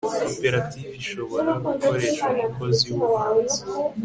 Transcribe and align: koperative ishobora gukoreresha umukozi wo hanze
koperative 0.25 0.87
ishobora 1.01 1.51
gukoreresha 1.63 2.25
umukozi 2.35 2.87
wo 2.97 3.05
hanze 3.21 3.59